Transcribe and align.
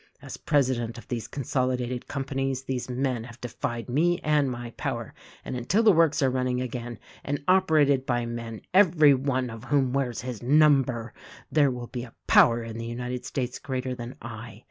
As 0.19 0.35
president 0.35 0.97
of 0.97 1.07
these 1.09 1.27
consolidated 1.27 2.07
companies 2.07 2.63
these 2.63 2.89
men 2.89 3.25
have 3.25 3.39
defied 3.39 3.87
me 3.87 4.19
and 4.21 4.49
my 4.49 4.71
power, 4.71 5.13
and 5.45 5.55
until 5.55 5.83
the 5.83 5.91
works 5.91 6.23
are 6.23 6.29
running 6.31 6.59
again, 6.59 6.97
and 7.23 7.45
oper 7.45 7.83
ated 7.85 8.03
by 8.07 8.25
men 8.25 8.61
every 8.73 9.13
one 9.13 9.51
of 9.51 9.65
whom 9.65 9.93
wears 9.93 10.21
his 10.21 10.41
number, 10.41 11.13
there 11.51 11.67
Ii6 11.67 11.67
THE 11.67 11.67
RECORDING 11.67 11.67
ANGEL 11.67 11.79
will 11.81 11.87
be 11.89 12.03
a 12.03 12.15
power 12.25 12.63
in 12.63 12.77
the 12.79 12.87
United 12.87 13.25
States 13.25 13.59
greater 13.59 13.93
than 13.93 14.15
I. 14.23 14.59